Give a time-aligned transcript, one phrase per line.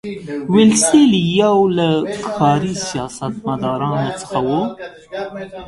[0.53, 1.87] ویلسلي یو له
[2.37, 4.61] کاري سیاستمدارانو څخه وو.